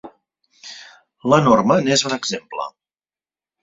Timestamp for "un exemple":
2.11-2.71